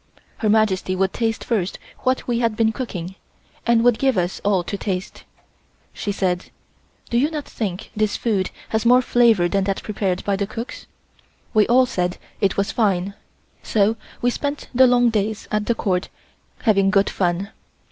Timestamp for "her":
0.37-0.49